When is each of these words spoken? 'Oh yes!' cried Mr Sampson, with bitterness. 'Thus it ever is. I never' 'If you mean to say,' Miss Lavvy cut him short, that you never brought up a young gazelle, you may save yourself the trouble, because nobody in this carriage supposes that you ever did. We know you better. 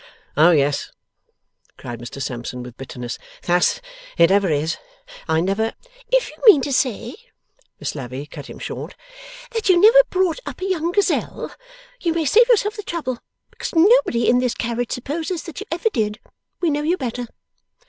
'Oh 0.35 0.49
yes!' 0.49 0.91
cried 1.77 1.99
Mr 1.99 2.19
Sampson, 2.19 2.63
with 2.63 2.75
bitterness. 2.75 3.19
'Thus 3.43 3.79
it 4.17 4.31
ever 4.31 4.49
is. 4.49 4.77
I 5.27 5.41
never' 5.41 5.73
'If 6.11 6.27
you 6.29 6.37
mean 6.47 6.61
to 6.61 6.73
say,' 6.73 7.17
Miss 7.79 7.93
Lavvy 7.93 8.25
cut 8.25 8.47
him 8.49 8.57
short, 8.57 8.95
that 9.51 9.69
you 9.69 9.79
never 9.79 10.01
brought 10.09 10.39
up 10.43 10.59
a 10.59 10.65
young 10.65 10.91
gazelle, 10.91 11.53
you 11.99 12.13
may 12.15 12.25
save 12.25 12.49
yourself 12.49 12.77
the 12.77 12.81
trouble, 12.81 13.19
because 13.51 13.75
nobody 13.75 14.27
in 14.27 14.39
this 14.39 14.55
carriage 14.55 14.91
supposes 14.91 15.43
that 15.43 15.59
you 15.59 15.67
ever 15.71 15.89
did. 15.91 16.19
We 16.61 16.71
know 16.71 16.81
you 16.81 16.97
better. 16.97 17.27